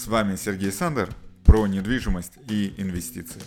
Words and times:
С 0.00 0.06
вами 0.06 0.36
Сергей 0.36 0.72
Сандер 0.72 1.10
про 1.44 1.66
недвижимость 1.66 2.38
и 2.48 2.72
инвестиции. 2.78 3.42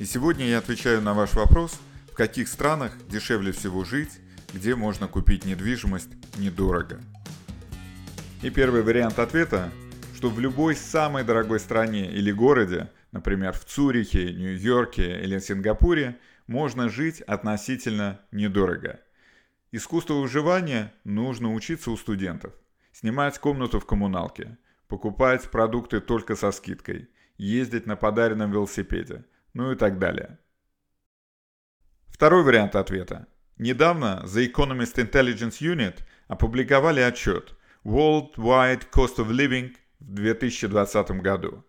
И 0.00 0.04
сегодня 0.04 0.46
я 0.48 0.58
отвечаю 0.58 1.00
на 1.00 1.14
ваш 1.14 1.34
вопрос, 1.34 1.78
в 2.10 2.14
каких 2.16 2.48
странах 2.48 2.92
дешевле 3.06 3.52
всего 3.52 3.84
жить, 3.84 4.18
где 4.52 4.74
можно 4.74 5.06
купить 5.06 5.44
недвижимость 5.44 6.10
недорого. 6.38 7.00
И 8.42 8.50
первый 8.50 8.82
вариант 8.82 9.20
ответа, 9.20 9.70
что 10.16 10.28
в 10.28 10.40
любой 10.40 10.74
самой 10.74 11.22
дорогой 11.22 11.60
стране 11.60 12.10
или 12.10 12.32
городе, 12.32 12.90
например, 13.12 13.52
в 13.52 13.64
Цюрихе, 13.64 14.32
Нью-Йорке 14.32 15.22
или 15.22 15.38
Сингапуре, 15.38 16.18
можно 16.48 16.88
жить 16.88 17.20
относительно 17.20 18.20
недорого. 18.32 18.98
Искусство 19.70 20.14
выживания 20.14 20.92
нужно 21.04 21.54
учиться 21.54 21.92
у 21.92 21.96
студентов. 21.96 22.52
Снимать 22.90 23.38
комнату 23.38 23.78
в 23.78 23.86
коммуналке, 23.86 24.58
покупать 24.88 25.50
продукты 25.50 26.00
только 26.00 26.36
со 26.36 26.52
скидкой, 26.52 27.08
ездить 27.36 27.86
на 27.86 27.96
подаренном 27.96 28.52
велосипеде, 28.52 29.24
ну 29.52 29.72
и 29.72 29.76
так 29.76 29.98
далее. 29.98 30.38
Второй 32.08 32.44
вариант 32.44 32.76
ответа. 32.76 33.26
Недавно 33.58 34.22
The 34.24 34.52
Economist 34.52 34.96
Intelligence 34.96 35.60
Unit 35.60 35.98
опубликовали 36.28 37.00
отчет 37.00 37.56
Worldwide 37.84 38.88
Cost 38.92 39.16
of 39.18 39.30
Living 39.30 39.74
в 40.00 40.14
2020 40.14 41.10
году. 41.22 41.64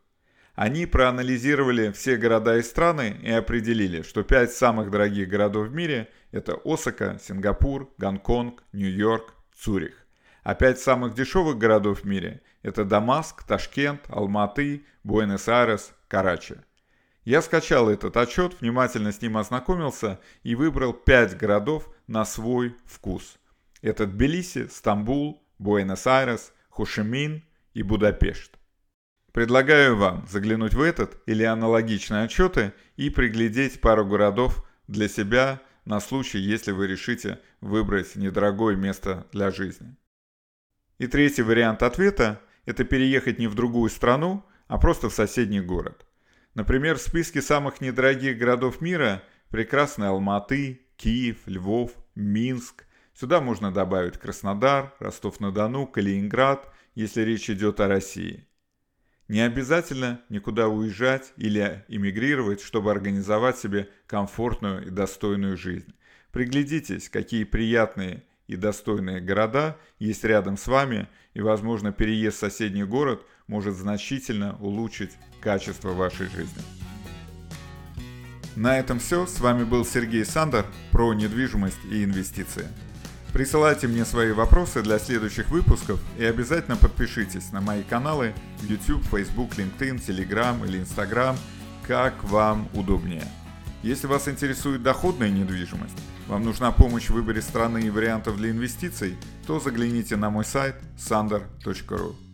Они 0.53 0.85
проанализировали 0.85 1.91
все 1.91 2.15
города 2.15 2.57
и 2.57 2.61
страны 2.61 3.19
и 3.21 3.29
определили, 3.29 4.03
что 4.03 4.23
пять 4.23 4.53
самых 4.53 4.89
дорогих 4.89 5.27
городов 5.27 5.67
в 5.67 5.73
мире– 5.73 6.09
это 6.31 6.59
Осака, 6.63 7.19
Сингапур, 7.21 7.93
Гонконг, 7.97 8.63
Нью-Йорк, 8.71 9.33
Цюрих. 9.53 10.04
А 10.45 10.53
пять 10.53 10.79
самых 10.79 11.15
дешевых 11.15 11.57
городов 11.57 12.01
в 12.01 12.03
мире– 12.05 12.43
это 12.61 12.85
Дамаск, 12.85 13.43
Ташкент, 13.45 14.01
Алматы, 14.09 14.85
Буэнос-Айрес, 15.03 15.95
Карачи. 16.07 16.57
Я 17.23 17.41
скачал 17.41 17.89
этот 17.89 18.15
отчет, 18.15 18.61
внимательно 18.61 19.11
с 19.11 19.23
ним 19.23 19.37
ознакомился 19.37 20.19
и 20.43 20.53
выбрал 20.53 20.93
пять 20.93 21.35
городов 21.35 21.89
на 22.05 22.25
свой 22.25 22.75
вкус. 22.85 23.39
Это 23.81 24.05
Тбилиси, 24.05 24.67
Стамбул, 24.67 25.43
Буэнос-Айрес, 25.57 26.53
Хошимин 26.69 27.43
и 27.73 27.81
Будапешт. 27.81 28.51
Предлагаю 29.31 29.97
вам 29.97 30.27
заглянуть 30.29 30.75
в 30.75 30.81
этот 30.83 31.17
или 31.25 31.41
аналогичные 31.41 32.25
отчеты 32.25 32.71
и 32.97 33.09
приглядеть 33.09 33.81
пару 33.81 34.05
городов 34.05 34.63
для 34.87 35.09
себя 35.09 35.59
на 35.85 35.99
случай, 35.99 36.37
если 36.37 36.71
вы 36.71 36.85
решите 36.85 37.39
выбрать 37.61 38.15
недорогое 38.15 38.75
место 38.75 39.25
для 39.31 39.49
жизни. 39.49 39.97
И 40.97 41.07
третий 41.07 41.41
вариант 41.41 41.83
ответа– 41.83 42.41
это 42.65 42.83
переехать 42.83 43.39
не 43.39 43.47
в 43.47 43.55
другую 43.55 43.89
страну, 43.89 44.45
а 44.67 44.77
просто 44.77 45.09
в 45.09 45.13
соседний 45.13 45.61
город. 45.61 46.05
Например, 46.53 46.97
в 46.97 47.01
списке 47.01 47.41
самых 47.41 47.81
недорогих 47.81 48.37
городов 48.37 48.81
мира 48.81 49.23
прекрасны 49.49 50.05
Алматы, 50.05 50.81
Киев, 50.95 51.37
Львов, 51.45 51.91
Минск. 52.15 52.85
Сюда 53.13 53.41
можно 53.41 53.71
добавить 53.71 54.17
Краснодар, 54.17 54.93
Ростов-на-Дону, 54.99 55.87
Калининград, 55.87 56.71
если 56.95 57.21
речь 57.21 57.49
идет 57.49 57.79
о 57.79 57.87
России– 57.87 58.47
не 59.27 59.39
обязательно 59.39 60.21
никуда 60.29 60.67
уезжать 60.67 61.33
или 61.37 61.83
эмигрировать, 61.87 62.61
чтобы 62.61 62.91
организовать 62.91 63.57
себе 63.57 63.89
комфортную 64.05 64.85
и 64.85 64.89
достойную 64.91 65.57
жизнь. 65.57 65.95
Приглядитесь, 66.31 67.09
какие 67.09 67.43
приятные 67.43 68.23
и 68.47 68.55
достойные 68.55 69.21
города 69.21 69.77
есть 69.99 70.23
рядом 70.23 70.57
с 70.57 70.67
вами, 70.67 71.07
и, 71.33 71.41
возможно, 71.41 71.91
переезд 71.91 72.37
в 72.37 72.39
соседний 72.39 72.83
город 72.83 73.25
может 73.47 73.75
значительно 73.75 74.57
улучшить 74.59 75.11
качество 75.41 75.91
вашей 75.93 76.27
жизни. 76.27 76.61
На 78.55 78.79
этом 78.79 78.99
все. 78.99 79.25
С 79.25 79.39
вами 79.39 79.63
был 79.63 79.85
Сергей 79.85 80.23
Сандер 80.23 80.65
про 80.91 81.13
недвижимость 81.13 81.83
и 81.91 82.03
инвестиции. 82.03 82.67
Присылайте 83.33 83.87
мне 83.87 84.05
свои 84.05 84.31
вопросы 84.31 84.81
для 84.81 84.97
следующих 84.97 85.49
выпусков 85.49 85.99
и 86.17 86.23
обязательно 86.23 86.77
подпишитесь 86.77 87.51
на 87.51 87.59
мои 87.59 87.83
каналы 87.83 88.33
YouTube, 88.61 89.03
Facebook, 89.03 89.55
LinkedIn, 89.57 89.97
Telegram 89.97 90.65
или 90.65 90.79
Instagram, 90.79 91.35
как 91.85 92.23
вам 92.23 92.69
удобнее. 92.73 93.27
Если 93.85 94.07
вас 94.07 94.27
интересует 94.27 94.81
доходная 94.81 95.29
недвижимость, 95.29 95.93
вам 96.27 96.43
нужна 96.43 96.71
помощь 96.71 97.05
в 97.05 97.13
выборе 97.13 97.39
страны 97.39 97.83
и 97.83 97.91
вариантов 97.91 98.35
для 98.35 98.49
инвестиций, 98.49 99.15
то 99.45 99.59
загляните 99.59 100.15
на 100.15 100.31
мой 100.31 100.43
сайт 100.43 100.77
sander.ru. 100.97 102.24